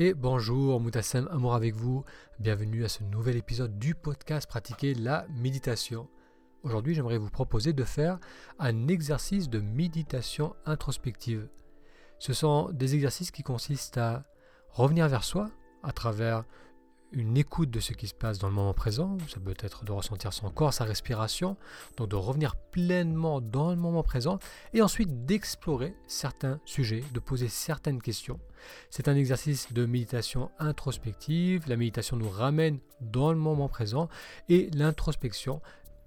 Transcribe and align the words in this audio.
et 0.00 0.14
bonjour, 0.14 0.80
Moutassem 0.80 1.28
Amour 1.30 1.54
avec 1.54 1.74
vous. 1.74 2.06
Bienvenue 2.38 2.86
à 2.86 2.88
ce 2.88 3.04
nouvel 3.04 3.36
épisode 3.36 3.78
du 3.78 3.94
podcast 3.94 4.48
Pratiquer 4.48 4.94
la 4.94 5.26
méditation. 5.28 6.08
Aujourd'hui, 6.62 6.94
j'aimerais 6.94 7.18
vous 7.18 7.28
proposer 7.28 7.74
de 7.74 7.84
faire 7.84 8.18
un 8.58 8.88
exercice 8.88 9.50
de 9.50 9.60
méditation 9.60 10.56
introspective. 10.64 11.50
Ce 12.18 12.32
sont 12.32 12.70
des 12.72 12.94
exercices 12.94 13.30
qui 13.30 13.42
consistent 13.42 13.98
à 13.98 14.24
revenir 14.70 15.06
vers 15.06 15.22
soi 15.22 15.50
à 15.82 15.92
travers 15.92 16.44
une 17.12 17.36
écoute 17.36 17.70
de 17.70 17.80
ce 17.80 17.92
qui 17.92 18.06
se 18.06 18.14
passe 18.14 18.38
dans 18.38 18.48
le 18.48 18.54
moment 18.54 18.74
présent, 18.74 19.16
ça 19.28 19.40
peut 19.40 19.54
être 19.58 19.84
de 19.84 19.92
ressentir 19.92 20.32
son 20.32 20.50
corps, 20.50 20.72
sa 20.72 20.84
respiration, 20.84 21.56
donc 21.96 22.08
de 22.08 22.16
revenir 22.16 22.56
pleinement 22.56 23.40
dans 23.40 23.70
le 23.70 23.76
moment 23.76 24.02
présent, 24.02 24.38
et 24.72 24.82
ensuite 24.82 25.26
d'explorer 25.26 25.94
certains 26.06 26.60
sujets, 26.64 27.02
de 27.12 27.20
poser 27.20 27.48
certaines 27.48 28.00
questions. 28.00 28.38
C'est 28.90 29.08
un 29.08 29.16
exercice 29.16 29.72
de 29.72 29.86
méditation 29.86 30.50
introspective, 30.58 31.68
la 31.68 31.76
méditation 31.76 32.16
nous 32.16 32.28
ramène 32.28 32.78
dans 33.00 33.32
le 33.32 33.38
moment 33.38 33.68
présent, 33.68 34.08
et 34.48 34.70
l'introspection 34.74 35.60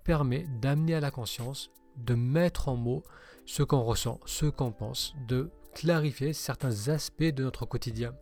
permet 0.04 0.46
d'amener 0.62 0.96
à 0.96 1.00
la 1.00 1.12
conscience, 1.12 1.72
de 1.98 2.16
mettre 2.16 2.70
en 2.70 2.76
mots 2.76 3.04
ce 3.46 3.64
qu'on 3.64 3.84
ressent, 3.84 4.20
ce 4.26 4.46
qu'on 4.46 4.72
pense, 4.72 5.16
de 5.28 5.52
clarifier 5.74 6.34
certains 6.34 6.90
aspects 6.90 7.24
de 7.24 7.44
notre 7.44 7.66
quotidien. 7.66 8.14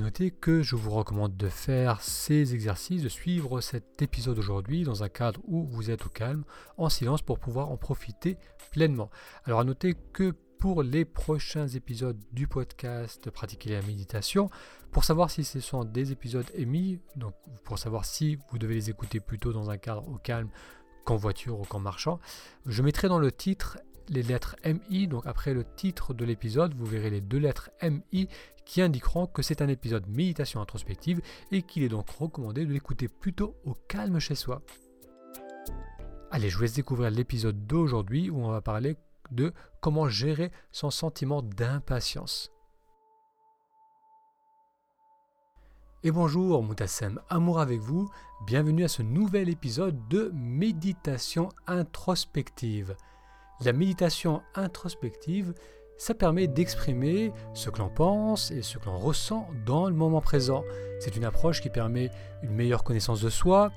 Noter 0.00 0.30
que 0.30 0.62
je 0.62 0.76
vous 0.76 0.90
recommande 0.90 1.36
de 1.36 1.48
faire 1.48 2.02
ces 2.02 2.54
exercices, 2.54 3.02
de 3.02 3.08
suivre 3.08 3.60
cet 3.60 4.00
épisode 4.00 4.38
aujourd'hui 4.38 4.84
dans 4.84 5.02
un 5.02 5.08
cadre 5.08 5.40
où 5.44 5.66
vous 5.66 5.90
êtes 5.90 6.06
au 6.06 6.08
calme, 6.08 6.44
en 6.76 6.88
silence 6.88 7.20
pour 7.20 7.40
pouvoir 7.40 7.70
en 7.70 7.76
profiter 7.76 8.38
pleinement. 8.70 9.10
Alors 9.44 9.60
à 9.60 9.64
noter 9.64 9.96
que 10.12 10.34
pour 10.58 10.82
les 10.82 11.04
prochains 11.04 11.66
épisodes 11.66 12.18
du 12.32 12.46
podcast 12.46 13.30
Pratiquer 13.30 13.70
la 13.70 13.82
méditation, 13.82 14.50
pour 14.92 15.04
savoir 15.04 15.30
si 15.30 15.42
ce 15.42 15.58
sont 15.58 15.84
des 15.84 16.12
épisodes 16.12 16.50
émis, 16.54 17.00
donc 17.16 17.34
pour 17.64 17.78
savoir 17.78 18.04
si 18.04 18.38
vous 18.50 18.58
devez 18.58 18.74
les 18.74 18.90
écouter 18.90 19.18
plutôt 19.20 19.52
dans 19.52 19.70
un 19.70 19.78
cadre 19.78 20.08
au 20.08 20.18
calme 20.18 20.48
qu'en 21.04 21.16
voiture 21.16 21.58
ou 21.58 21.64
qu'en 21.64 21.80
marchant, 21.80 22.20
je 22.66 22.82
mettrai 22.82 23.08
dans 23.08 23.18
le 23.18 23.32
titre 23.32 23.78
les 24.10 24.22
lettres 24.22 24.56
MI, 24.64 25.08
donc 25.08 25.26
après 25.26 25.54
le 25.54 25.64
titre 25.76 26.14
de 26.14 26.24
l'épisode, 26.24 26.74
vous 26.74 26.86
verrez 26.86 27.10
les 27.10 27.20
deux 27.20 27.38
lettres 27.38 27.70
MI 27.82 28.28
qui 28.64 28.82
indiqueront 28.82 29.26
que 29.26 29.42
c'est 29.42 29.62
un 29.62 29.68
épisode 29.68 30.06
méditation 30.08 30.60
introspective 30.60 31.20
et 31.50 31.62
qu'il 31.62 31.82
est 31.82 31.88
donc 31.88 32.10
recommandé 32.10 32.66
de 32.66 32.72
l'écouter 32.72 33.08
plutôt 33.08 33.56
au 33.64 33.74
calme 33.88 34.18
chez 34.18 34.34
soi. 34.34 34.62
Allez, 36.30 36.50
je 36.50 36.56
vous 36.56 36.62
laisse 36.62 36.74
découvrir 36.74 37.10
l'épisode 37.10 37.66
d'aujourd'hui 37.66 38.28
où 38.28 38.44
on 38.44 38.50
va 38.50 38.60
parler 38.60 38.96
de 39.30 39.52
comment 39.80 40.08
gérer 40.08 40.52
son 40.70 40.90
sentiment 40.90 41.42
d'impatience. 41.42 42.52
Et 46.04 46.12
bonjour 46.12 46.62
Moutassem, 46.62 47.20
amour 47.28 47.58
avec 47.58 47.80
vous, 47.80 48.08
bienvenue 48.46 48.84
à 48.84 48.88
ce 48.88 49.02
nouvel 49.02 49.48
épisode 49.48 49.96
de 50.08 50.30
méditation 50.32 51.48
introspective. 51.66 52.94
La 53.64 53.72
méditation 53.72 54.42
introspective, 54.54 55.52
ça 55.96 56.14
permet 56.14 56.46
d'exprimer 56.46 57.32
ce 57.54 57.70
que 57.70 57.78
l'on 57.78 57.88
pense 57.88 58.52
et 58.52 58.62
ce 58.62 58.78
que 58.78 58.86
l'on 58.86 58.98
ressent 58.98 59.48
dans 59.66 59.88
le 59.88 59.94
moment 59.96 60.20
présent. 60.20 60.62
C'est 61.00 61.16
une 61.16 61.24
approche 61.24 61.60
qui 61.60 61.68
permet 61.68 62.10
une 62.44 62.52
meilleure 62.52 62.84
connaissance 62.84 63.20
de 63.20 63.28
soi, 63.28 63.72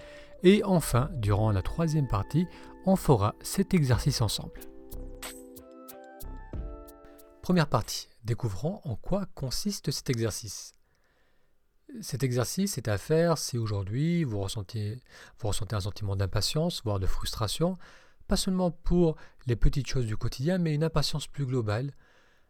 Et 0.43 0.65
enfin, 0.65 1.11
durant 1.15 1.53
la 1.53 1.63
troisième 1.63 2.09
partie, 2.09 2.47
on 2.87 2.97
fera 2.97 3.35
cet 3.43 3.75
exercice 3.75 4.23
ensemble. 4.23 4.61
Première 7.43 7.69
partie, 7.69 8.09
découvrons 8.25 8.81
en 8.85 8.97
quoi 8.97 9.27
consiste 9.35 9.91
cet 9.91 10.09
exercice. 10.09 10.75
Cet 12.01 12.23
exercice 12.23 12.79
est 12.79 12.89
à 12.89 12.97
faire 12.97 13.37
si 13.37 13.59
aujourd'hui 13.59 14.25
vous 14.25 14.41
ressentez, 14.41 15.03
vous 15.39 15.49
ressentez 15.49 15.75
un 15.75 15.81
sentiment 15.81 16.17
d'impatience, 16.17 16.83
voire 16.85 17.01
de 17.01 17.07
frustration, 17.07 17.77
pas 18.31 18.37
seulement 18.37 18.71
pour 18.71 19.17
les 19.49 19.57
petites 19.57 19.89
choses 19.89 20.07
du 20.07 20.17
quotidien, 20.17 20.59
mais 20.59 20.73
une 20.73 20.85
impatience 20.85 21.27
plus 21.27 21.47
globale, 21.47 21.93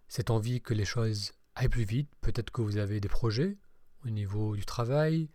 cette 0.08 0.28
envie 0.28 0.60
que 0.60 0.74
les 0.74 0.84
choses 0.84 1.32
aillent 1.54 1.70
plus 1.70 1.84
vite, 1.84 2.10
peut-être 2.20 2.50
que 2.50 2.60
vous 2.60 2.76
avez 2.76 3.00
des 3.00 3.08
projets 3.08 3.56
au 4.04 4.10
niveau 4.10 4.56
du 4.56 4.66
travail, 4.66 5.30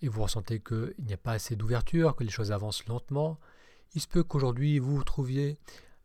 et 0.00 0.06
vous 0.06 0.22
ressentez 0.22 0.60
qu'il 0.60 0.94
n'y 1.00 1.12
a 1.12 1.16
pas 1.16 1.32
assez 1.32 1.56
d'ouverture, 1.56 2.14
que 2.14 2.22
les 2.22 2.30
choses 2.30 2.52
avancent 2.52 2.86
lentement. 2.86 3.40
Il 3.96 4.00
se 4.00 4.06
peut 4.06 4.22
qu'aujourd'hui 4.22 4.78
vous 4.78 4.94
vous 4.94 5.02
trouviez 5.02 5.58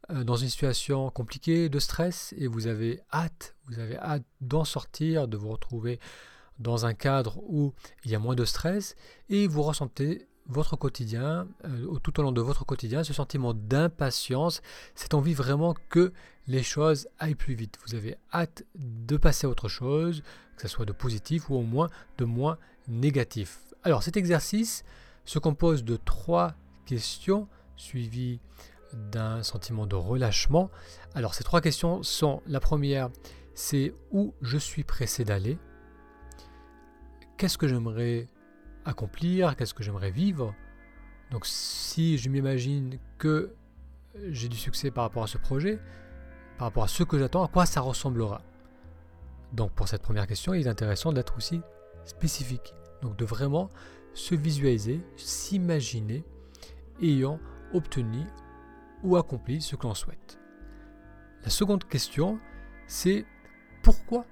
euh, 0.09 0.23
dans 0.23 0.35
une 0.35 0.49
situation 0.49 1.11
compliquée 1.11 1.69
de 1.69 1.77
stress 1.77 2.33
et 2.39 2.47
vous 2.47 2.65
avez 2.65 3.01
hâte, 3.13 3.55
vous 3.67 3.77
avez 3.77 3.97
hâte 3.97 4.25
d'en 4.41 4.65
sortir, 4.65 5.27
de 5.27 5.37
vous 5.37 5.49
retrouver 5.49 5.99
dans 6.57 6.87
un 6.87 6.95
cadre 6.95 7.37
où 7.43 7.75
il 8.03 8.09
y 8.09 8.15
a 8.15 8.19
moins 8.19 8.33
de 8.33 8.45
stress 8.45 8.95
et 9.29 9.45
vous 9.45 9.61
ressentez 9.61 10.27
votre 10.47 10.75
quotidien, 10.75 11.47
euh, 11.65 11.97
tout 11.99 12.19
au 12.19 12.23
long 12.23 12.31
de 12.31 12.41
votre 12.41 12.65
quotidien, 12.65 13.03
ce 13.03 13.13
sentiment 13.13 13.53
d'impatience, 13.53 14.61
cette 14.93 15.13
envie 15.13 15.33
vraiment 15.33 15.75
que 15.89 16.13
les 16.47 16.63
choses 16.63 17.07
aillent 17.19 17.35
plus 17.35 17.55
vite. 17.55 17.77
Vous 17.85 17.95
avez 17.95 18.15
hâte 18.33 18.63
de 18.75 19.17
passer 19.17 19.47
à 19.47 19.49
autre 19.49 19.67
chose, 19.67 20.21
que 20.55 20.61
ce 20.61 20.67
soit 20.67 20.85
de 20.85 20.91
positif 20.91 21.49
ou 21.49 21.55
au 21.55 21.63
moins 21.63 21.89
de 22.17 22.25
moins 22.25 22.57
négatif. 22.87 23.73
Alors 23.83 24.03
cet 24.03 24.17
exercice 24.17 24.83
se 25.25 25.39
compose 25.39 25.83
de 25.83 25.97
trois 25.97 26.55
questions 26.85 27.47
suivies 27.77 28.39
d'un 28.93 29.43
sentiment 29.43 29.87
de 29.87 29.95
relâchement. 29.95 30.69
Alors 31.15 31.33
ces 31.33 31.43
trois 31.43 31.61
questions 31.61 32.03
sont, 32.03 32.41
la 32.47 32.59
première, 32.59 33.09
c'est 33.55 33.93
où 34.11 34.33
je 34.41 34.57
suis 34.57 34.83
pressé 34.83 35.25
d'aller, 35.25 35.57
qu'est-ce 37.37 37.57
que 37.57 37.67
j'aimerais 37.67 38.27
accomplir, 38.85 39.55
qu'est-ce 39.55 39.73
que 39.73 39.83
j'aimerais 39.83 40.11
vivre. 40.11 40.53
Donc 41.31 41.45
si 41.45 42.17
je 42.17 42.29
m'imagine 42.29 42.97
que 43.17 43.53
j'ai 44.29 44.47
du 44.47 44.57
succès 44.57 44.91
par 44.91 45.03
rapport 45.03 45.23
à 45.23 45.27
ce 45.27 45.37
projet, 45.37 45.79
par 46.57 46.67
rapport 46.67 46.83
à 46.83 46.87
ce 46.87 47.03
que 47.03 47.19
j'attends, 47.19 47.43
à 47.43 47.47
quoi 47.47 47.65
ça 47.65 47.81
ressemblera. 47.81 48.41
Donc 49.53 49.71
pour 49.71 49.87
cette 49.87 50.01
première 50.01 50.27
question, 50.27 50.53
il 50.53 50.67
est 50.67 50.69
intéressant 50.69 51.11
d'être 51.11 51.35
aussi 51.37 51.61
spécifique. 52.05 52.73
Donc 53.01 53.17
de 53.17 53.25
vraiment 53.25 53.69
se 54.13 54.35
visualiser, 54.35 55.01
s'imaginer 55.17 56.23
ayant 57.01 57.39
obtenu 57.73 58.25
ou 59.03 59.17
accompli 59.17 59.61
ce 59.61 59.75
que 59.75 59.83
l'on 59.83 59.93
souhaite. 59.93 60.39
La 61.43 61.49
seconde 61.49 61.83
question, 61.83 62.39
c'est 62.87 63.25
pourquoi 63.83 64.25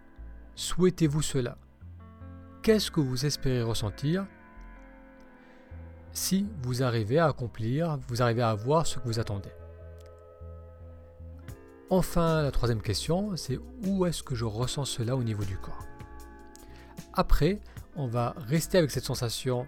souhaitez-vous 0.56 1.22
cela? 1.22 1.58
Qu'est-ce 2.62 2.90
que 2.90 3.02
vous 3.02 3.26
espérez 3.26 3.62
ressentir? 3.62 4.26
Si 6.14 6.48
vous 6.62 6.84
arrivez 6.84 7.20
à 7.20 7.28
accomplir, 7.28 7.98
vous 8.08 8.22
arrivez 8.22 8.42
à 8.42 8.50
avoir 8.50 8.86
ce 8.86 9.00
que 9.00 9.06
vous 9.06 9.20
attendez. 9.20 9.50
Enfin, 11.90 12.42
la 12.42 12.52
troisième 12.52 12.82
question, 12.82 13.36
c'est 13.36 13.60
où 13.86 14.06
est-ce 14.06 14.24
que 14.24 14.36
je 14.36 14.46
ressens 14.46 14.86
cela 14.86 15.16
au 15.16 15.24
niveau 15.24 15.44
du 15.44 15.58
corps? 15.58 15.86
Après, 17.14 17.60
on 17.96 18.08
va 18.08 18.36
rester 18.48 18.78
avec 18.78 18.92
cette 18.92 19.04
sensation 19.04 19.68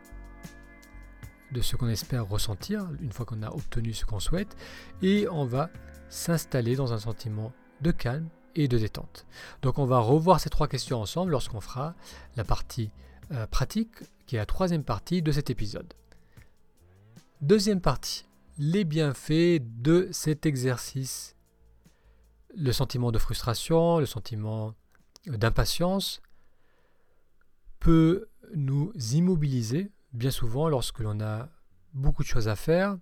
de 1.52 1.62
ce 1.62 1.76
qu'on 1.76 1.88
espère 1.88 2.28
ressentir 2.28 2.88
une 3.02 3.12
fois 3.12 3.26
qu'on 3.26 3.44
a 3.44 3.50
obtenu 3.50 3.94
ce 3.94 4.06
qu'on 4.06 4.20
souhaite 4.20 4.56
et 5.02 5.28
on 5.30 5.46
va 5.46 5.70
s'installer 6.10 6.76
dans 6.76 6.94
un 6.94 7.00
sentiment 7.00 7.54
de 7.82 7.92
calme 7.92 8.28
et 8.56 8.68
de 8.68 8.78
détente. 8.78 9.26
Donc 9.62 9.78
on 9.78 9.86
va 9.86 10.00
revoir 10.00 10.40
ces 10.40 10.50
trois 10.50 10.68
questions 10.68 11.00
ensemble 11.00 11.32
lorsqu'on 11.32 11.62
fera 11.62 11.94
la 12.36 12.44
partie 12.44 12.90
euh, 13.32 13.46
pratique 13.48 13.92
qui 14.26 14.36
est 14.36 14.40
la 14.40 14.46
troisième 14.46 14.84
partie 14.84 15.22
de 15.22 15.32
cet 15.32 15.50
épisode. 15.50 15.94
Deuxième 17.46 17.80
partie, 17.80 18.26
les 18.58 18.86
bienfaits 18.86 19.62
de 19.62 20.10
cet 20.12 20.48
exercice. 20.48 21.36
Le 22.56 22.72
sentiment 22.72 23.12
de 23.12 23.20
frustration, 23.20 24.00
le 24.00 24.08
sentiment 24.08 24.74
d'impatience 25.28 26.24
peut 27.80 28.30
nous 28.56 28.92
immobiliser 29.14 29.92
bien 30.12 30.32
souvent 30.32 30.70
lorsque 30.70 30.98
l'on 31.02 31.22
a 31.22 31.50
beaucoup 31.94 32.24
de 32.24 32.28
choses 32.28 32.48
à 32.48 32.56
faire 32.56 32.98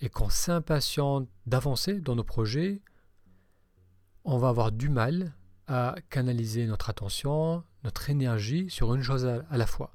et 0.00 0.08
qu'on 0.08 0.30
s'impatiente 0.30 1.28
d'avancer 1.44 2.00
dans 2.00 2.16
nos 2.16 2.24
projets, 2.24 2.80
on 4.24 4.38
va 4.38 4.48
avoir 4.48 4.72
du 4.72 4.88
mal 4.88 5.34
à 5.66 5.96
canaliser 6.08 6.66
notre 6.66 6.88
attention, 6.88 7.62
notre 7.84 8.08
énergie 8.08 8.70
sur 8.70 8.94
une 8.94 9.02
chose 9.02 9.26
à, 9.26 9.58
la 9.58 9.66
fois. 9.66 9.94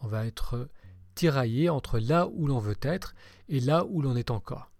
On 0.00 0.06
va 0.06 0.24
être 0.24 0.70
tiraillé 1.16 1.68
entre 1.68 1.98
là 1.98 2.28
où 2.28 2.46
l'on 2.46 2.60
veut 2.60 2.78
être 2.82 3.14
et 3.48 3.58
là 3.58 3.84
où 3.86 4.00
l'on 4.00 4.14
est 4.14 4.30
encore. 4.30 4.70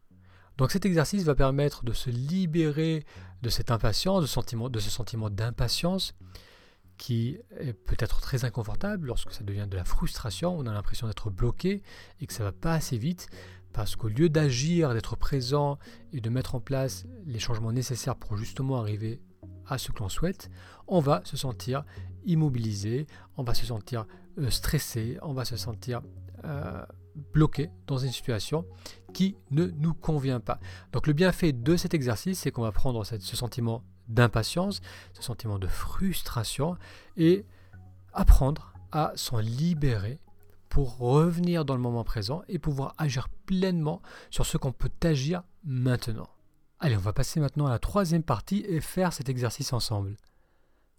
Donc 0.58 0.70
cet 0.70 0.86
exercice 0.86 1.24
va 1.24 1.34
permettre 1.34 1.84
de 1.84 1.92
se 1.92 2.08
libérer 2.10 3.04
de 3.42 3.48
cette 3.48 3.70
impatience, 3.70 4.22
de, 4.22 4.78
ce 4.80 4.90
sentiment 4.90 5.28
d'impatience 5.28 6.14
qui 6.96 7.38
est 7.58 7.74
peut-être 7.74 8.20
très 8.20 8.44
inconfortable 8.44 9.08
lorsque 9.08 9.32
ça 9.32 9.44
devient 9.44 9.66
de 9.68 9.76
la 9.76 9.84
frustration, 9.84 10.56
on 10.56 10.66
a 10.66 10.72
l'impression 10.72 11.06
d'être 11.06 11.30
bloqué 11.30 11.82
et 12.20 12.26
que 12.26 12.32
ça 12.32 12.42
ne 12.42 12.48
va 12.48 12.52
pas 12.52 12.72
assez 12.72 12.96
vite 12.96 13.28
parce 13.74 13.96
qu'au 13.96 14.08
lieu 14.08 14.30
d'agir, 14.30 14.94
d'être 14.94 15.16
présent 15.16 15.78
et 16.14 16.22
de 16.22 16.30
mettre 16.30 16.54
en 16.54 16.60
place 16.60 17.04
les 17.26 17.38
changements 17.38 17.72
nécessaires 17.72 18.16
pour 18.16 18.38
justement 18.38 18.80
arriver 18.80 19.20
à 19.66 19.76
ce 19.76 19.92
que 19.92 19.98
l'on 19.98 20.08
souhaite, 20.08 20.48
on 20.86 21.00
va 21.00 21.20
se 21.24 21.36
sentir 21.36 21.84
immobilisé, 22.24 23.06
on 23.36 23.42
va 23.42 23.52
se 23.52 23.66
sentir 23.66 24.06
euh, 24.38 24.48
stressé, 24.50 25.18
on 25.20 25.34
va 25.34 25.44
se 25.44 25.56
sentir 25.56 26.00
euh, 26.44 26.84
bloqué 27.32 27.70
dans 27.86 27.98
une 27.98 28.12
situation 28.12 28.66
qui 29.12 29.36
ne 29.50 29.66
nous 29.66 29.94
convient 29.94 30.40
pas. 30.40 30.60
Donc 30.92 31.06
le 31.06 31.12
bienfait 31.12 31.52
de 31.52 31.76
cet 31.76 31.94
exercice, 31.94 32.40
c'est 32.40 32.50
qu'on 32.50 32.62
va 32.62 32.72
prendre 32.72 33.04
ce 33.04 33.36
sentiment 33.36 33.82
d'impatience, 34.08 34.80
ce 35.14 35.22
sentiment 35.22 35.58
de 35.58 35.66
frustration, 35.66 36.76
et 37.16 37.44
apprendre 38.12 38.74
à 38.92 39.12
s'en 39.16 39.38
libérer 39.38 40.20
pour 40.68 40.98
revenir 40.98 41.64
dans 41.64 41.74
le 41.74 41.80
moment 41.80 42.04
présent 42.04 42.42
et 42.48 42.58
pouvoir 42.58 42.94
agir 42.98 43.28
pleinement 43.46 44.02
sur 44.30 44.44
ce 44.44 44.58
qu'on 44.58 44.72
peut 44.72 44.90
agir 45.02 45.42
maintenant. 45.64 46.28
Allez, 46.78 46.96
on 46.96 47.00
va 47.00 47.12
passer 47.12 47.40
maintenant 47.40 47.66
à 47.66 47.70
la 47.70 47.78
troisième 47.78 48.22
partie 48.22 48.64
et 48.68 48.80
faire 48.80 49.12
cet 49.12 49.28
exercice 49.28 49.72
ensemble. 49.72 50.16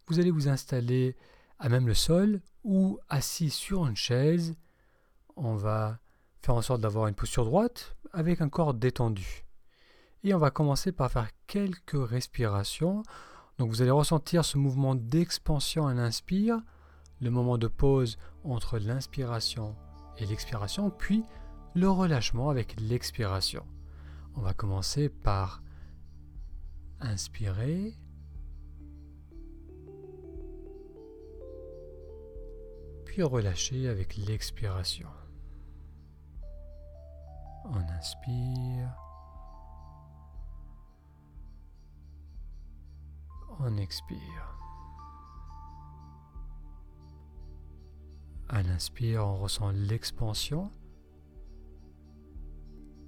Vous 0.07 0.19
allez 0.19 0.31
vous 0.31 0.47
installer 0.47 1.15
à 1.59 1.69
même 1.69 1.87
le 1.87 1.93
sol 1.93 2.41
ou 2.63 2.99
assis 3.09 3.49
sur 3.49 3.85
une 3.85 3.95
chaise. 3.95 4.55
On 5.39 5.55
va 5.55 5.99
faire 6.41 6.55
en 6.55 6.63
sorte 6.63 6.81
d'avoir 6.81 7.05
une 7.05 7.13
posture 7.13 7.45
droite 7.45 7.95
avec 8.11 8.41
un 8.41 8.49
corps 8.49 8.73
détendu. 8.73 9.45
Et 10.23 10.33
on 10.33 10.39
va 10.39 10.49
commencer 10.49 10.91
par 10.91 11.11
faire 11.11 11.29
quelques 11.45 12.09
respirations. 12.09 13.03
Donc 13.59 13.69
vous 13.69 13.83
allez 13.83 13.91
ressentir 13.91 14.43
ce 14.43 14.57
mouvement 14.57 14.95
d'expansion 14.95 15.85
à 15.85 15.93
l'inspire, 15.93 16.59
le 17.21 17.29
moment 17.29 17.59
de 17.59 17.67
pause 17.67 18.17
entre 18.43 18.79
l'inspiration 18.79 19.75
et 20.17 20.25
l'expiration, 20.25 20.89
puis 20.89 21.23
le 21.75 21.87
relâchement 21.87 22.49
avec 22.49 22.79
l'expiration. 22.79 23.63
On 24.35 24.41
va 24.41 24.55
commencer 24.55 25.07
par 25.07 25.61
inspirer. 26.99 27.93
Puis 33.05 33.21
relâcher 33.21 33.87
avec 33.87 34.17
l'expiration. 34.17 35.07
On 37.69 37.81
inspire. 37.97 38.95
On 43.59 43.77
expire. 43.77 44.57
À 48.49 48.63
l'inspire, 48.63 49.27
on 49.27 49.35
ressent 49.35 49.71
l'expansion, 49.71 50.71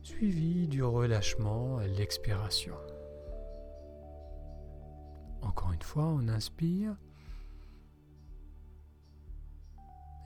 suivi 0.01 0.67
du 0.67 0.83
relâchement 0.83 1.77
à 1.77 1.87
l'expiration. 1.87 2.75
Encore 5.41 5.71
une 5.71 5.81
fois, 5.81 6.03
on 6.03 6.27
inspire. 6.27 6.97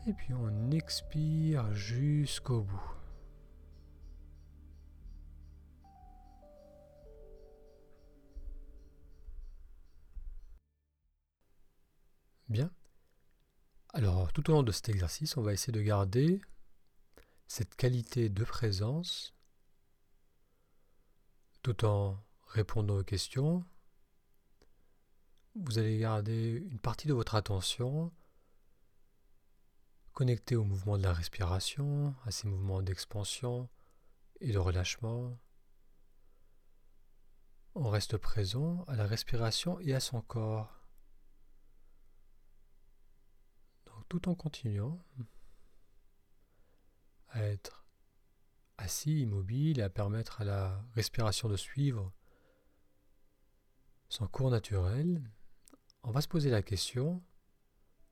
Et 0.08 0.14
puis 0.14 0.34
on 0.34 0.72
expire 0.72 1.72
jusqu'au 1.74 2.62
bout. 2.64 2.93
Alors, 13.96 14.34
tout 14.34 14.50
au 14.50 14.54
long 14.54 14.64
de 14.64 14.72
cet 14.72 14.90
exercice, 14.90 15.38
on 15.38 15.44
va 15.44 15.54
essayer 15.54 15.72
de 15.72 15.82
garder 15.82 16.42
cette 17.48 17.76
qualité 17.76 18.30
de 18.30 18.44
présence 18.44 19.36
tout 21.62 21.86
en 21.86 22.18
répondant 22.48 22.98
aux 22.98 23.04
questions. 23.04 23.64
Vous 25.56 25.78
allez 25.78 26.00
garder 26.00 26.66
une 26.72 26.80
partie 26.80 27.08
de 27.08 27.14
votre 27.14 27.36
attention 27.36 28.12
connectée 30.14 30.56
au 30.56 30.64
mouvement 30.64 30.98
de 30.98 31.04
la 31.04 31.14
respiration, 31.14 32.16
à 32.26 32.32
ces 32.32 32.48
mouvements 32.48 32.82
d'expansion 32.82 33.70
et 34.42 34.52
de 34.52 34.58
relâchement. 34.58 35.38
On 37.76 37.90
reste 37.90 38.18
présent 38.18 38.84
à 38.88 38.96
la 38.96 39.06
respiration 39.06 39.80
et 39.80 39.94
à 39.94 40.00
son 40.00 40.22
corps. 40.22 40.83
Tout 44.10 44.30
en 44.30 44.36
continuant 44.36 45.04
à 47.30 47.44
être 47.44 47.86
assis, 48.78 49.22
immobile, 49.22 49.80
et 49.80 49.84
à 49.84 49.90
permettre 49.90 50.42
à 50.42 50.44
la 50.46 50.86
respiration 50.94 51.50
de 51.50 51.58
suivre 51.58 52.14
son 54.10 54.28
cours 54.28 54.52
naturel, 54.52 55.24
on 56.04 56.12
va 56.12 56.22
se 56.22 56.28
poser 56.28 56.50
la 56.50 56.62
question 56.62 57.24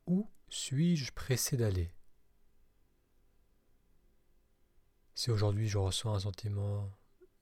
où 0.07 0.29
suis-je 0.49 1.11
pressé 1.11 1.57
d'aller? 1.57 1.93
Si 5.13 5.29
aujourd'hui 5.29 5.67
je 5.67 5.77
ressens 5.77 6.13
un 6.15 6.19
sentiment 6.21 6.91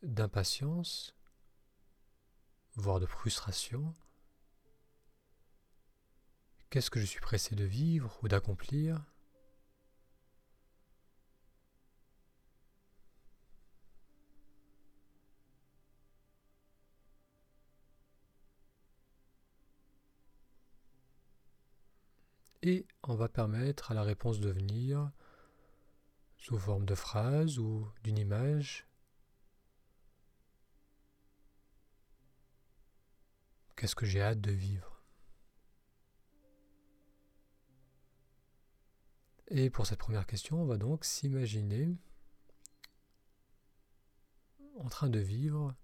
d'impatience, 0.02 1.16
voire 2.76 3.00
de 3.00 3.06
frustration, 3.06 3.94
Qu'est-ce 6.70 6.92
que 6.92 7.00
je 7.00 7.06
suis 7.06 7.20
pressé 7.20 7.56
de 7.56 7.64
vivre 7.64 8.20
ou 8.22 8.28
d'accomplir? 8.28 9.04
Et 22.62 22.86
on 23.02 23.16
va 23.16 23.30
permettre 23.30 23.90
à 23.92 23.96
la 23.96 24.04
réponse 24.04 24.40
de 24.40 24.52
venir 24.52 25.12
sous 26.38 26.60
forme 26.60 26.86
de 26.86 26.94
phrase 26.94 27.58
ou 27.58 27.88
d'une 28.04 28.20
image. 28.20 28.88
Qu'est-ce 33.76 33.96
que 33.96 34.06
j'ai 34.06 34.22
hâte 34.22 34.42
de 34.42 34.52
vivre? 34.52 34.99
Et 39.52 39.72
pour 39.72 39.88
cette 39.88 40.00
première 40.00 40.28
question, 40.28 40.62
on 40.62 40.66
va 40.66 40.78
donc 40.78 41.04
s'imaginer 41.04 41.90
en 44.78 44.90
train 44.90 45.10
de 45.10 45.20
vivre 45.20 45.76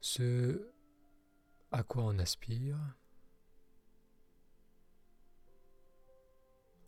ce 0.00 0.72
à 1.72 1.82
quoi 1.82 2.04
on 2.04 2.18
aspire. 2.18 2.78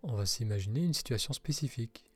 On 0.05 0.15
va 0.15 0.27
s'imaginer 0.27 0.85
une 0.85 0.95
situation 0.95 1.33
spécifique. 1.33 2.12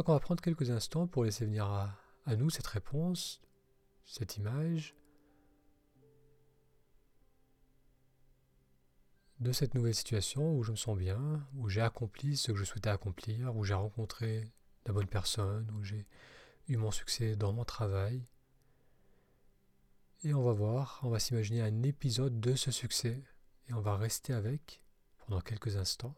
Donc 0.00 0.08
on 0.08 0.14
va 0.14 0.20
prendre 0.20 0.40
quelques 0.40 0.70
instants 0.70 1.06
pour 1.06 1.24
laisser 1.24 1.44
venir 1.44 1.66
à, 1.66 1.94
nous 2.34 2.48
cette 2.48 2.66
réponse, 2.66 3.42
cette 4.06 4.38
image 4.38 4.96
de 9.40 9.52
cette 9.52 9.74
nouvelle 9.74 9.94
situation 9.94 10.56
où 10.56 10.62
je 10.62 10.70
me 10.70 10.76
sens 10.76 10.96
bien, 10.96 11.46
où 11.54 11.68
j'ai 11.68 11.82
accompli 11.82 12.38
ce 12.38 12.50
que 12.50 12.56
je 12.56 12.64
souhaitais 12.64 12.88
accomplir, 12.88 13.54
où 13.54 13.62
j'ai 13.62 13.74
rencontré 13.74 14.50
la 14.86 14.94
bonne 14.94 15.06
personne, 15.06 15.70
où 15.72 15.84
j'ai 15.84 16.06
eu 16.68 16.78
mon 16.78 16.92
succès 16.92 17.36
dans 17.36 17.52
mon 17.52 17.66
travail. 17.66 18.24
Et 20.22 20.32
on 20.32 20.42
va 20.42 20.54
voir, 20.54 21.00
on 21.02 21.10
va 21.10 21.18
s'imaginer 21.18 21.60
un 21.60 21.82
épisode 21.82 22.40
de 22.40 22.54
ce 22.54 22.70
succès. 22.70 23.22
Et 23.68 23.74
on 23.74 23.82
va 23.82 23.98
rester 23.98 24.32
avec 24.32 24.80
pendant 25.18 25.42
quelques 25.42 25.76
instants. 25.76 26.16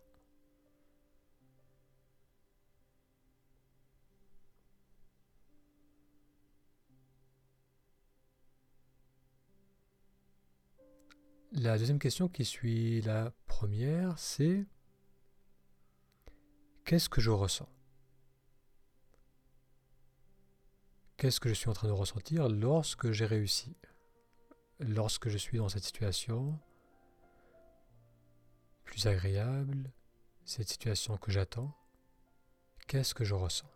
La 11.54 11.76
deuxième 11.76 11.98
question 11.98 12.28
qui 12.28 12.46
suit 12.46 13.02
la 13.02 13.30
première, 13.46 14.18
c'est 14.18 14.64
qu'est-ce 16.86 17.10
que 17.10 17.20
je 17.20 17.30
ressens? 17.30 17.68
Qu'est-ce 21.18 21.40
que 21.40 21.50
je 21.50 21.54
suis 21.54 21.68
en 21.68 21.74
train 21.74 21.88
de 21.88 21.92
ressentir 21.92 22.48
lorsque 22.48 23.12
j'ai 23.12 23.26
réussi? 23.26 23.76
Lorsque 24.80 25.28
je 25.28 25.36
suis 25.36 25.58
dans 25.58 25.68
cette 25.68 25.84
situation 25.84 26.58
plus 28.84 29.06
agréable, 29.06 29.92
cette 30.46 30.70
situation 30.70 31.18
que 31.18 31.30
j'attends, 31.30 31.76
qu'est-ce 32.86 33.14
que 33.14 33.24
je 33.24 33.34
ressens? 33.34 33.71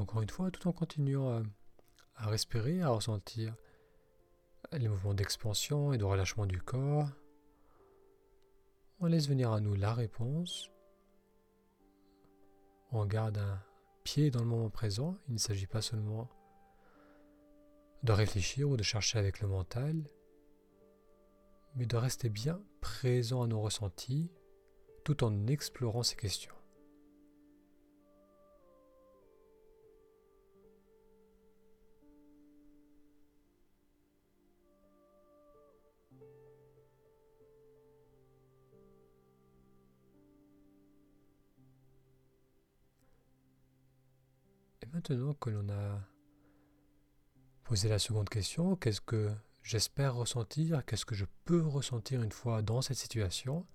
Encore 0.00 0.22
une 0.22 0.30
fois, 0.30 0.50
tout 0.50 0.66
en 0.66 0.72
continuant 0.72 1.42
à, 2.16 2.26
respirer, 2.26 2.82
à 2.82 2.88
ressentir 2.88 3.54
les 4.72 4.88
mouvements 4.88 5.14
d'expansion 5.14 5.92
et 5.92 5.98
de 5.98 6.04
relâchement 6.04 6.46
du 6.46 6.60
corps, 6.60 7.08
on 9.00 9.06
laisse 9.06 9.28
venir 9.28 9.52
à 9.52 9.60
nous 9.60 9.74
la 9.74 9.94
réponse. 9.94 10.70
On 12.92 13.06
garde 13.06 13.38
un 13.38 13.62
pied 14.04 14.30
dans 14.30 14.40
le 14.40 14.46
moment 14.46 14.70
présent. 14.70 15.16
Il 15.28 15.34
ne 15.34 15.38
s'agit 15.38 15.66
pas 15.66 15.82
seulement 15.82 16.28
de 18.02 18.12
réfléchir 18.12 18.68
ou 18.68 18.76
de 18.76 18.82
chercher 18.82 19.18
avec 19.18 19.40
le 19.40 19.48
mental, 19.48 20.08
mais 21.76 21.86
de 21.86 21.96
rester 21.96 22.28
bien 22.28 22.60
présent 22.80 23.42
à 23.42 23.46
nos 23.46 23.60
ressentis 23.60 24.30
tout 25.04 25.24
en 25.24 25.46
explorant 25.46 26.02
ces 26.02 26.16
questions. 26.16 26.59
Maintenant 45.08 45.34
que 45.34 45.48
l'on 45.48 45.68
a 45.70 45.98
posé 47.64 47.88
la 47.88 47.98
seconde 47.98 48.28
question, 48.28 48.76
qu'est-ce 48.76 49.00
que 49.00 49.30
j'espère 49.62 50.14
ressentir, 50.14 50.84
qu'est-ce 50.84 51.06
que 51.06 51.14
je 51.14 51.24
peux 51.44 51.62
ressentir 51.62 52.22
une 52.22 52.32
fois 52.32 52.60
dans 52.60 52.82
cette 52.82 52.98
situation, 52.98 53.66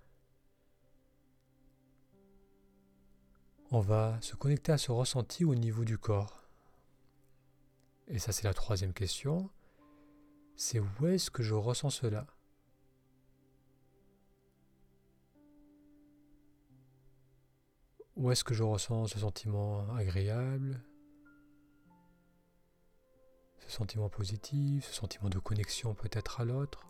on 3.72 3.80
va 3.80 4.20
se 4.20 4.36
connecter 4.36 4.72
à 4.72 4.78
ce 4.78 4.92
ressenti 4.92 5.44
au 5.44 5.56
niveau 5.56 5.84
du 5.84 5.98
corps. 5.98 6.48
Et 8.06 8.20
ça 8.20 8.30
c'est 8.30 8.44
la 8.44 8.54
troisième 8.54 8.92
question, 8.92 9.50
c'est 10.54 10.78
où 10.78 11.06
est-ce 11.06 11.30
que 11.30 11.42
je 11.42 11.54
ressens 11.54 11.90
cela? 11.90 12.26
Où 18.14 18.30
est-ce 18.30 18.44
que 18.44 18.54
je 18.54 18.62
ressens 18.62 19.08
ce 19.08 19.18
sentiment 19.18 19.92
agréable, 19.94 20.80
sentiment 23.76 24.08
positif, 24.08 24.86
ce 24.86 24.94
sentiment 24.94 25.28
de 25.28 25.38
connexion 25.38 25.94
peut-être 25.94 26.40
à 26.40 26.44
l'autre 26.44 26.86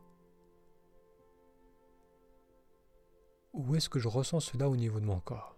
Où 3.52 3.74
est-ce 3.74 3.88
que 3.88 3.98
je 3.98 4.06
ressens 4.06 4.40
cela 4.40 4.68
au 4.68 4.76
niveau 4.76 5.00
de 5.00 5.04
mon 5.06 5.18
corps? 5.18 5.56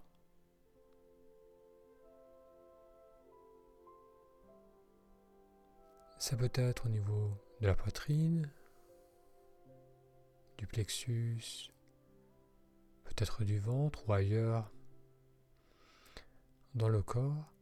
Ça 6.19 6.37
peut 6.37 6.51
être 6.55 6.87
au 6.87 6.89
niveau 6.89 7.33
de 7.61 7.67
la 7.67 7.75
poitrine, 7.75 8.51
du 10.57 10.67
plexus, 10.67 11.73
peut-être 13.05 13.45
du 13.45 13.59
ventre 13.59 14.09
ou 14.09 14.13
ailleurs 14.13 14.71
dans 16.75 16.89
le 16.89 17.03
corps. 17.03 17.53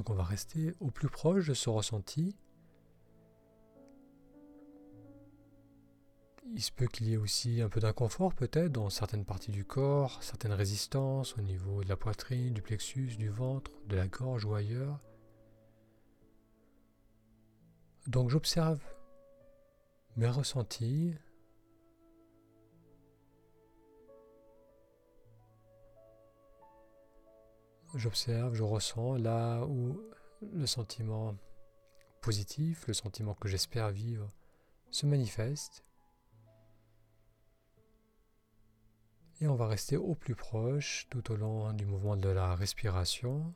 Donc 0.00 0.08
on 0.08 0.14
va 0.14 0.24
rester 0.24 0.74
au 0.80 0.90
plus 0.90 1.10
proche 1.10 1.46
de 1.46 1.52
ce 1.52 1.68
ressenti. 1.68 2.34
Il 6.54 6.62
se 6.62 6.72
peut 6.72 6.86
qu'il 6.86 7.06
y 7.06 7.12
ait 7.12 7.18
aussi 7.18 7.60
un 7.60 7.68
peu 7.68 7.80
d'inconfort 7.80 8.32
peut-être 8.32 8.72
dans 8.72 8.88
certaines 8.88 9.26
parties 9.26 9.50
du 9.50 9.66
corps, 9.66 10.22
certaines 10.22 10.54
résistances 10.54 11.36
au 11.36 11.42
niveau 11.42 11.84
de 11.84 11.90
la 11.90 11.98
poitrine, 11.98 12.54
du 12.54 12.62
plexus, 12.62 13.18
du 13.18 13.28
ventre, 13.28 13.72
de 13.88 13.96
la 13.96 14.08
gorge 14.08 14.46
ou 14.46 14.54
ailleurs. 14.54 14.98
Donc 18.06 18.30
j'observe 18.30 18.80
mes 20.16 20.28
ressentis, 20.28 21.14
j'observe, 27.94 28.54
je 28.54 28.62
ressens 28.62 29.16
là 29.16 29.64
où 29.64 30.00
le 30.52 30.66
sentiment 30.66 31.36
positif, 32.20 32.86
le 32.86 32.94
sentiment 32.94 33.34
que 33.34 33.48
j'espère 33.48 33.90
vivre, 33.90 34.28
se 34.90 35.06
manifeste. 35.06 35.84
Et 39.40 39.48
on 39.48 39.54
va 39.54 39.66
rester 39.66 39.96
au 39.96 40.14
plus 40.14 40.34
proche 40.34 41.06
tout 41.08 41.32
au 41.32 41.36
long 41.36 41.72
du 41.72 41.86
mouvement 41.86 42.16
de 42.16 42.28
la 42.28 42.54
respiration. 42.54 43.54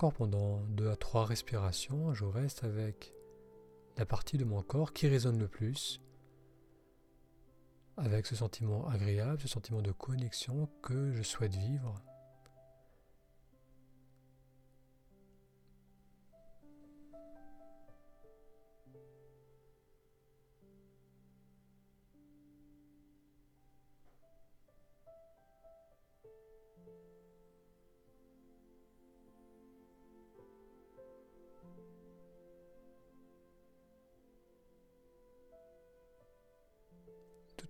Encore 0.00 0.14
pendant 0.14 0.62
deux 0.70 0.88
à 0.88 0.96
trois 0.96 1.26
respirations, 1.26 2.14
je 2.14 2.24
reste 2.24 2.64
avec 2.64 3.12
la 3.98 4.06
partie 4.06 4.38
de 4.38 4.46
mon 4.46 4.62
corps 4.62 4.94
qui 4.94 5.06
résonne 5.06 5.38
le 5.38 5.46
plus, 5.46 6.00
avec 7.98 8.24
ce 8.24 8.34
sentiment 8.34 8.88
agréable, 8.88 9.42
ce 9.42 9.48
sentiment 9.48 9.82
de 9.82 9.92
connexion 9.92 10.70
que 10.82 11.12
je 11.12 11.22
souhaite 11.22 11.54
vivre 11.54 12.00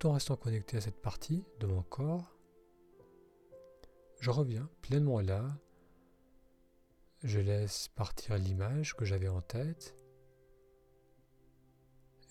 en 0.04 0.12
restant 0.12 0.36
connecté 0.36 0.76
à 0.76 0.80
cette 0.80 1.00
partie 1.00 1.44
de 1.58 1.66
mon 1.66 1.82
corps, 1.82 2.36
je 4.20 4.30
reviens 4.30 4.68
pleinement 4.82 5.20
là. 5.20 5.46
Je 7.22 7.38
laisse 7.38 7.88
partir 7.88 8.36
l'image 8.38 8.94
que 8.94 9.04
j'avais 9.04 9.28
en 9.28 9.42
tête. 9.42 9.94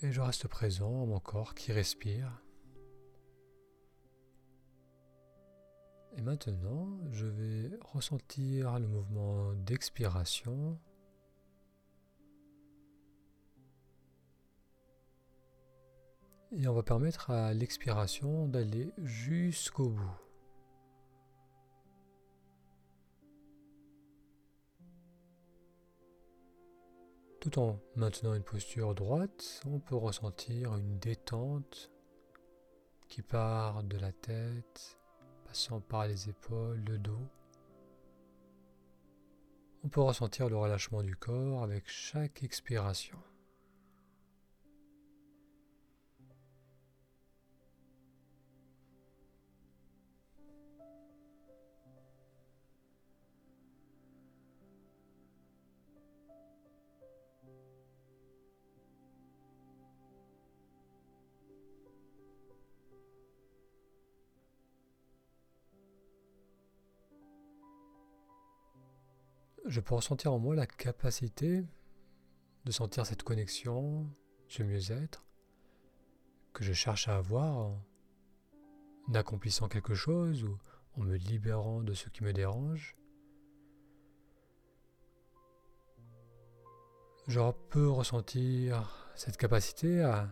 Et 0.01 0.11
je 0.11 0.21
reste 0.21 0.47
présent 0.47 1.03
à 1.03 1.05
mon 1.05 1.19
corps 1.19 1.53
qui 1.53 1.71
respire. 1.71 2.41
Et 6.17 6.21
maintenant, 6.21 6.97
je 7.11 7.27
vais 7.27 7.77
ressentir 7.81 8.79
le 8.79 8.87
mouvement 8.87 9.53
d'expiration 9.53 10.79
Et 16.51 16.67
on 16.67 16.73
va 16.73 16.81
permettre 16.81 17.29
à 17.29 17.53
l'expiration 17.53 18.47
d'aller 18.47 18.91
jusqu'au 18.97 19.89
bout. 19.89 20.19
Tout 27.39 27.59
en 27.59 27.79
maintenant 27.95 28.33
une 28.33 28.43
posture 28.43 28.95
droite, 28.95 29.61
on 29.65 29.79
peut 29.79 29.95
ressentir 29.95 30.75
une 30.75 30.97
détente 30.97 31.91
qui 33.07 33.21
part 33.21 33.83
de 33.83 33.97
la 33.97 34.11
tête, 34.11 34.97
passant 35.45 35.79
par 35.79 36.07
les 36.07 36.29
épaules, 36.29 36.83
le 36.87 36.97
dos. 36.97 37.27
On 39.83 39.89
peut 39.89 40.01
ressentir 40.01 40.49
le 40.49 40.57
relâchement 40.57 41.03
du 41.03 41.15
corps 41.15 41.63
avec 41.63 41.87
chaque 41.87 42.43
expiration. 42.43 43.17
Je 69.69 69.79
peux 69.79 69.93
ressentir 69.93 70.33
en 70.33 70.39
moi 70.39 70.55
la 70.55 70.65
capacité 70.65 71.63
de 72.65 72.71
sentir 72.71 73.05
cette 73.05 73.21
connexion, 73.21 74.09
ce 74.47 74.63
mieux-être 74.63 75.23
que 76.53 76.63
je 76.63 76.73
cherche 76.73 77.07
à 77.07 77.17
avoir 77.17 77.57
en 77.57 79.13
accomplissant 79.13 79.67
quelque 79.67 79.93
chose 79.93 80.43
ou 80.43 80.57
en 80.97 81.03
me 81.03 81.15
libérant 81.15 81.83
de 81.83 81.93
ce 81.93 82.09
qui 82.09 82.23
me 82.23 82.33
dérange. 82.33 82.97
Je 87.27 87.39
peux 87.69 87.87
ressentir 87.87 89.11
cette 89.15 89.37
capacité 89.37 90.01
à, 90.01 90.29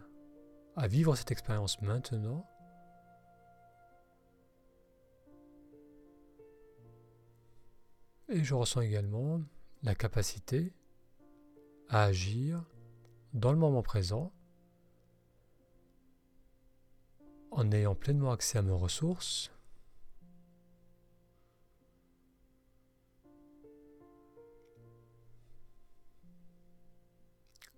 à 0.76 0.88
vivre 0.88 1.16
cette 1.16 1.30
expérience 1.30 1.80
maintenant 1.84 2.44
Et 8.30 8.44
je 8.44 8.54
ressens 8.54 8.82
également 8.82 9.42
la 9.84 9.96
capacité 9.96 10.74
à 11.88 12.04
agir 12.04 12.64
dans 13.34 13.52
le 13.52 13.58
moment 13.58 13.82
présent 13.82 14.34
en 17.52 17.72
ayant 17.72 17.96
pleinement 17.96 18.32
accès 18.32 18.58
à 18.58 18.62
mes 18.62 18.74
ressources. 18.74 19.52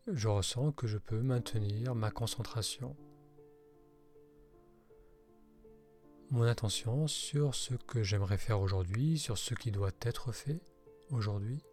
Je 0.07 0.27
ressens 0.27 0.71
que 0.71 0.87
je 0.87 0.97
peux 0.97 1.21
maintenir 1.21 1.93
ma 1.93 2.09
concentration 2.09 2.97
mon 6.31 6.43
attention 6.43 7.07
sur 7.07 7.55
ce 7.55 7.73
que 7.73 8.03
j'aimerais 8.03 8.37
faire 8.37 8.61
aujourd'hui, 8.61 9.17
sur 9.17 9.37
ce 9.37 9.55
qui 9.55 9.71
doit 9.71 9.91
être 10.01 10.31
fait 10.31 10.61
aujourd'hui. 11.09 11.63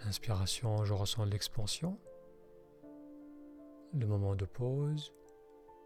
À 0.00 0.04
l'inspiration, 0.06 0.84
je 0.84 0.92
ressens 0.94 1.26
l'expansion, 1.26 1.96
le 3.94 4.06
moment 4.06 4.34
de 4.34 4.44
pause, 4.44 5.12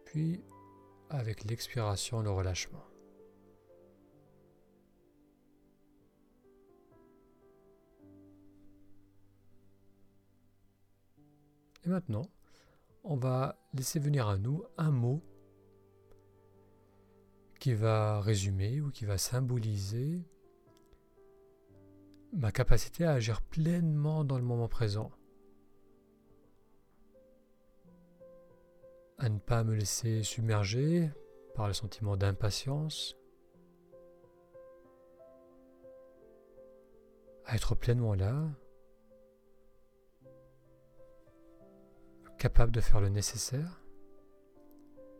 puis 0.06 0.42
avec 1.10 1.44
l'expiration, 1.44 2.22
le 2.22 2.30
relâchement. 2.30 2.95
Et 11.86 11.88
maintenant, 11.88 12.26
on 13.04 13.16
va 13.16 13.56
laisser 13.72 14.00
venir 14.00 14.28
à 14.28 14.38
nous 14.38 14.64
un 14.76 14.90
mot 14.90 15.22
qui 17.60 17.74
va 17.74 18.20
résumer 18.20 18.80
ou 18.80 18.90
qui 18.90 19.04
va 19.04 19.18
symboliser 19.18 20.26
ma 22.32 22.50
capacité 22.50 23.04
à 23.04 23.12
agir 23.12 23.40
pleinement 23.40 24.24
dans 24.24 24.36
le 24.36 24.42
moment 24.42 24.68
présent. 24.68 25.12
À 29.18 29.28
ne 29.28 29.38
pas 29.38 29.62
me 29.62 29.74
laisser 29.74 30.24
submerger 30.24 31.08
par 31.54 31.68
le 31.68 31.72
sentiment 31.72 32.16
d'impatience. 32.16 33.16
À 37.44 37.54
être 37.54 37.76
pleinement 37.76 38.14
là, 38.14 38.50
capable 42.38 42.72
de 42.72 42.80
faire 42.80 43.00
le 43.00 43.08
nécessaire 43.08 43.82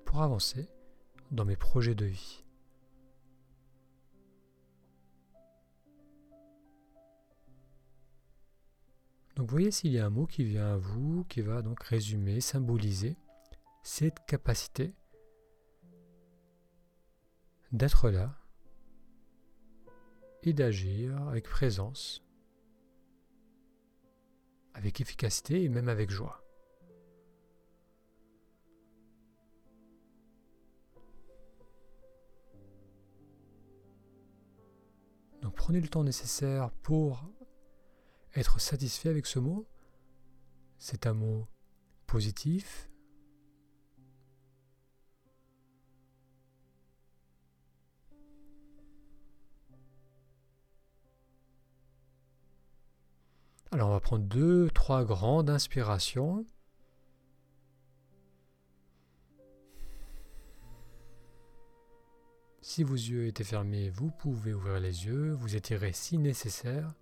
pour 0.05 0.23
avancer 0.23 0.69
dans 1.31 1.45
mes 1.45 1.57
projets 1.57 1.95
de 1.95 2.07
vie. 2.07 2.45
Donc 9.37 9.51
voyez 9.51 9.71
s'il 9.71 9.93
y 9.93 9.99
a 9.99 10.07
un 10.07 10.11
mot 10.11 10.27
qui 10.27 10.45
vient 10.45 10.73
à 10.73 10.77
vous, 10.77 11.25
qui 11.25 11.43
va 11.43 11.61
donc 11.61 11.83
résumer, 11.83 12.41
symboliser 12.41 13.17
cette 13.83 14.25
capacité 14.27 14.95
d'être 17.73 18.09
là 18.09 18.35
et 20.43 20.55
d'agir 20.55 21.21
avec 21.29 21.45
présence, 21.45 22.25
avec 24.73 25.01
efficacité 25.01 25.65
et 25.65 25.69
même 25.69 25.89
avec 25.89 26.11
joie. 26.11 26.46
Prenez 35.67 35.81
le 35.81 35.89
temps 35.89 36.05
nécessaire 36.05 36.71
pour 36.85 37.29
être 38.37 38.61
satisfait 38.61 39.09
avec 39.09 39.27
ce 39.27 39.41
mot. 39.41 39.67
C'est 40.79 41.09
un 41.09 41.13
mot 41.13 41.49
positif. 42.07 42.89
Alors 53.73 53.89
on 53.89 53.93
va 53.93 53.99
prendre 53.99 54.25
deux, 54.25 54.71
trois 54.71 55.05
grandes 55.05 55.51
inspirations. 55.51 56.47
Si 62.69 62.83
vos 62.83 62.95
yeux 62.95 63.29
étaient 63.29 63.45
fermés, 63.45 63.91
vous 63.91 64.11
pouvez 64.11 64.53
ouvrir 64.53 64.81
les 64.81 65.07
yeux, 65.07 65.33
vous 65.35 65.55
étirez 65.55 65.93
si 65.93 66.19
nécessaire. 66.19 66.93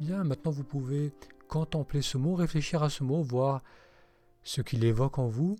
Bien, 0.00 0.24
maintenant 0.24 0.50
vous 0.50 0.64
pouvez 0.64 1.12
contempler 1.46 2.02
ce 2.02 2.18
mot, 2.18 2.34
réfléchir 2.34 2.82
à 2.82 2.90
ce 2.90 3.04
mot, 3.04 3.22
voir 3.22 3.62
ce 4.42 4.60
qu'il 4.60 4.82
évoque 4.84 5.20
en 5.20 5.28
vous. 5.28 5.56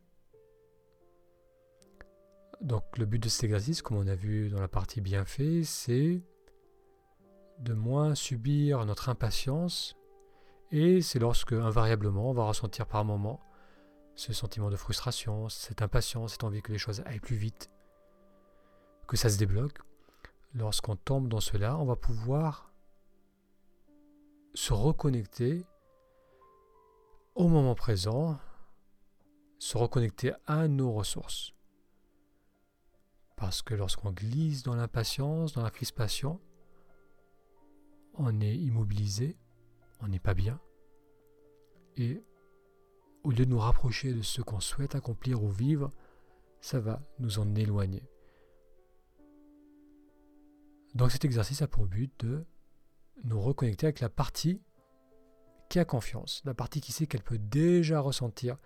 Donc 2.61 2.99
le 2.99 3.07
but 3.07 3.19
de 3.19 3.29
cet 3.29 3.45
exercice, 3.45 3.81
comme 3.81 3.97
on 3.97 4.07
a 4.07 4.15
vu 4.15 4.51
dans 4.51 4.61
la 4.61 4.69
partie 4.69 5.01
bienfait, 5.01 5.63
c'est 5.65 6.23
de 7.59 7.73
moins 7.73 8.15
subir 8.15 8.85
notre 8.85 9.09
impatience 9.09 9.97
et 10.71 11.01
c'est 11.01 11.19
lorsque 11.19 11.53
invariablement 11.53 12.31
on 12.31 12.35
va 12.35 12.45
ressentir 12.45 12.87
par 12.87 13.05
moments 13.05 13.41
ce 14.15 14.35
sentiment 14.35 14.69
de 14.69 14.77
frustration, 14.77 15.49
cette 15.49 15.81
impatience, 15.81 16.33
cette 16.33 16.45
envie 16.45 16.61
que 16.61 16.73
les 16.73 16.79
choses 16.79 17.03
aillent 17.07 17.21
plus 17.21 17.37
vite, 17.37 17.71
que 19.09 19.17
ça 19.17 19.31
se 19.31 19.39
débloque. 19.39 19.79
Lorsqu'on 20.53 20.97
tombe 20.97 21.29
dans 21.29 21.41
cela, 21.41 21.79
on 21.79 21.87
va 21.87 21.97
pouvoir 21.97 22.71
se 24.53 24.75
reconnecter 24.75 25.65
au 27.35 27.49
moment 27.49 27.75
présent, 27.75 28.39
se 29.59 29.79
reconnecter 29.79 30.33
à 30.47 30.69
nos 30.69 30.93
ressources 30.93 31.55
Parce 33.41 33.63
que 33.63 33.73
lorsqu'on 33.73 34.13
glisse 34.13 34.63
dans 34.65 34.75
l'impatience, 34.75 35.55
dans 35.55 35.63
la 35.63 35.71
crispation, 35.71 36.39
on 38.13 38.39
est 38.39 38.55
immobilisé, 38.55 39.39
on 40.01 40.09
n'est 40.09 40.21
pas 40.21 40.35
bien. 40.35 40.61
Et 41.97 42.23
au 43.25 43.31
lieu 43.31 43.47
de 43.47 43.51
nous 43.51 43.59
rapprocher 43.59 44.13
de 44.13 44.21
ce 44.21 44.43
qu'on 44.43 44.61
souhaite 44.61 44.95
accomplir 44.95 45.43
ou 45.43 45.49
vivre, 45.49 45.91
ça 46.61 46.81
va 46.81 47.03
nous 47.19 47.39
en 47.39 47.55
éloigner. 47.55 48.03
Donc 50.95 51.11
cet 51.11 51.25
exercice 51.25 51.63
a 51.63 51.67
pour 51.67 51.87
but 51.87 52.13
de 52.23 52.45
nous 53.25 53.41
reconnecter 53.41 53.87
avec 53.87 54.01
la 54.01 54.11
partie 54.11 54.61
qui 55.71 55.79
a 55.79 55.87
confiance, 55.87 56.43
la 56.45 56.53
partie 56.53 56.83
qui 56.83 56.93
sait 56.93 57.07
qu'elle 57.07 57.23
peut 57.23 57.39
déjà 57.39 58.01
ressentir 58.01 58.59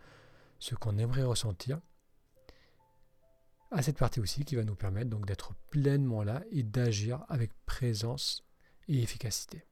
ce 0.59 0.75
qu'on 0.75 0.99
aimerait 0.99 1.23
ressentir, 1.23 1.81
à 3.70 3.83
cette 3.83 3.98
partie 3.98 4.20
aussi 4.20 4.44
qui 4.44 4.57
va 4.57 4.64
nous 4.64 4.74
permettre 4.74 5.11
donc 5.11 5.27
d'être 5.27 5.55
pleinement 5.70 6.22
là 6.22 6.42
et 6.50 6.62
d'agir 6.62 7.24
avec 7.29 7.53
présence 7.66 8.44
et 8.88 9.03
efficacité. 9.03 9.64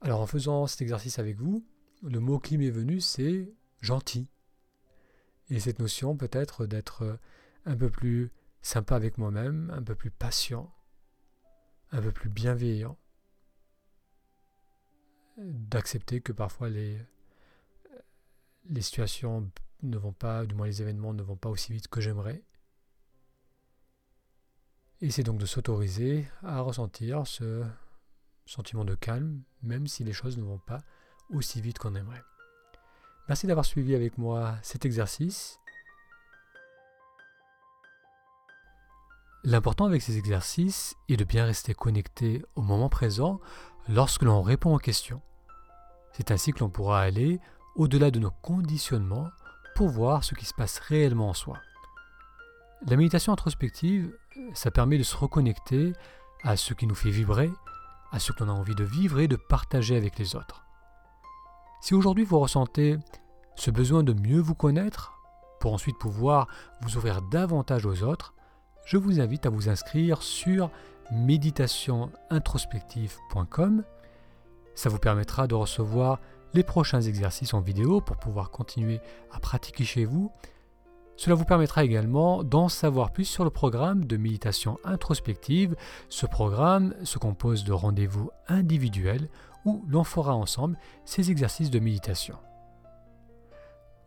Alors 0.00 0.20
en 0.20 0.26
faisant 0.26 0.66
cet 0.66 0.82
exercice 0.82 1.18
avec 1.18 1.36
vous, 1.36 1.66
le 2.02 2.20
mot 2.20 2.38
qui 2.38 2.58
m'est 2.58 2.70
venu 2.70 3.00
c'est 3.00 3.52
gentil. 3.80 4.28
Et 5.48 5.60
cette 5.60 5.78
notion 5.78 6.16
peut-être 6.16 6.66
d'être 6.66 7.18
un 7.64 7.76
peu 7.76 7.90
plus 7.90 8.32
sympa 8.62 8.96
avec 8.96 9.18
moi-même, 9.18 9.70
un 9.70 9.82
peu 9.82 9.94
plus 9.94 10.10
patient, 10.10 10.72
un 11.92 12.02
peu 12.02 12.10
plus 12.10 12.28
bienveillant, 12.28 12.98
d'accepter 15.38 16.20
que 16.20 16.32
parfois 16.32 16.68
les, 16.68 16.98
les 18.68 18.82
situations 18.82 19.50
ne 19.82 19.98
vont 19.98 20.12
pas, 20.12 20.46
du 20.46 20.54
moins 20.54 20.66
les 20.66 20.82
événements 20.82 21.12
ne 21.12 21.22
vont 21.22 21.36
pas 21.36 21.48
aussi 21.48 21.72
vite 21.72 21.88
que 21.88 22.00
j'aimerais. 22.00 22.42
Et 25.00 25.10
c'est 25.10 25.22
donc 25.22 25.38
de 25.38 25.46
s'autoriser 25.46 26.26
à 26.42 26.60
ressentir 26.60 27.26
ce 27.26 27.64
sentiment 28.46 28.84
de 28.84 28.94
calme, 28.94 29.42
même 29.62 29.86
si 29.86 30.04
les 30.04 30.12
choses 30.12 30.38
ne 30.38 30.42
vont 30.42 30.58
pas 30.58 30.80
aussi 31.30 31.60
vite 31.60 31.78
qu'on 31.78 31.94
aimerait. 31.94 32.22
Merci 33.28 33.46
d'avoir 33.46 33.66
suivi 33.66 33.94
avec 33.94 34.18
moi 34.18 34.56
cet 34.62 34.86
exercice. 34.86 35.58
L'important 39.44 39.84
avec 39.84 40.02
ces 40.02 40.16
exercices 40.16 40.94
est 41.08 41.16
de 41.16 41.24
bien 41.24 41.44
rester 41.44 41.74
connecté 41.74 42.44
au 42.54 42.62
moment 42.62 42.88
présent 42.88 43.40
lorsque 43.88 44.22
l'on 44.22 44.42
répond 44.42 44.74
aux 44.74 44.78
questions. 44.78 45.22
C'est 46.12 46.30
ainsi 46.30 46.52
que 46.52 46.60
l'on 46.60 46.70
pourra 46.70 47.00
aller 47.00 47.38
au-delà 47.74 48.10
de 48.10 48.18
nos 48.18 48.30
conditionnements 48.30 49.28
pour 49.76 49.88
voir 49.90 50.24
ce 50.24 50.34
qui 50.34 50.46
se 50.46 50.54
passe 50.54 50.78
réellement 50.78 51.28
en 51.28 51.34
soi. 51.34 51.58
La 52.88 52.96
méditation 52.96 53.34
introspective, 53.34 54.10
ça 54.54 54.70
permet 54.70 54.96
de 54.96 55.02
se 55.02 55.14
reconnecter 55.14 55.92
à 56.42 56.56
ce 56.56 56.72
qui 56.72 56.86
nous 56.86 56.94
fait 56.94 57.10
vibrer, 57.10 57.50
à 58.10 58.18
ce 58.18 58.32
que 58.32 58.42
l'on 58.42 58.48
a 58.50 58.54
envie 58.54 58.74
de 58.74 58.84
vivre 58.84 59.20
et 59.20 59.28
de 59.28 59.36
partager 59.36 59.94
avec 59.94 60.18
les 60.18 60.34
autres. 60.34 60.64
Si 61.82 61.92
aujourd'hui 61.92 62.24
vous 62.24 62.38
ressentez 62.38 62.96
ce 63.54 63.70
besoin 63.70 64.02
de 64.02 64.14
mieux 64.14 64.40
vous 64.40 64.54
connaître, 64.54 65.12
pour 65.60 65.74
ensuite 65.74 65.98
pouvoir 65.98 66.48
vous 66.80 66.96
ouvrir 66.96 67.20
davantage 67.20 67.84
aux 67.84 68.02
autres, 68.02 68.32
je 68.86 68.96
vous 68.96 69.20
invite 69.20 69.44
à 69.44 69.50
vous 69.50 69.68
inscrire 69.68 70.22
sur 70.22 70.70
méditationintrospective.com. 71.12 73.84
Ça 74.74 74.88
vous 74.88 74.98
permettra 74.98 75.46
de 75.46 75.54
recevoir 75.54 76.18
les 76.56 76.64
prochains 76.64 77.02
exercices 77.02 77.54
en 77.54 77.60
vidéo 77.60 78.00
pour 78.00 78.16
pouvoir 78.16 78.50
continuer 78.50 78.98
à 79.30 79.38
pratiquer 79.38 79.84
chez 79.84 80.04
vous. 80.04 80.32
Cela 81.16 81.36
vous 81.36 81.44
permettra 81.44 81.84
également 81.84 82.42
d'en 82.42 82.68
savoir 82.68 83.12
plus 83.12 83.26
sur 83.26 83.44
le 83.44 83.50
programme 83.50 84.04
de 84.04 84.16
méditation 84.16 84.80
introspective. 84.84 85.76
Ce 86.08 86.26
programme 86.26 86.96
se 87.04 87.18
compose 87.18 87.62
de 87.64 87.72
rendez-vous 87.72 88.30
individuels 88.48 89.28
où 89.64 89.84
l'on 89.88 90.02
fera 90.04 90.34
ensemble 90.34 90.76
ces 91.04 91.30
exercices 91.30 91.70
de 91.70 91.78
méditation. 91.78 92.36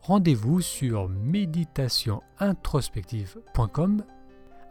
Rendez-vous 0.01 0.59
sur 0.61 1.09
méditationintrospective.com. 1.09 4.03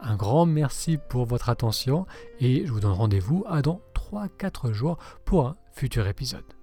Un 0.01 0.15
grand 0.15 0.45
merci 0.45 0.97
pour 1.09 1.25
votre 1.25 1.49
attention 1.49 2.05
et 2.39 2.65
je 2.65 2.71
vous 2.71 2.79
donne 2.79 2.93
rendez-vous 2.93 3.43
à 3.47 3.61
dans 3.61 3.81
3-4 3.93 4.71
jours 4.71 4.97
pour 5.25 5.47
un 5.47 5.57
futur 5.71 6.07
épisode. 6.07 6.58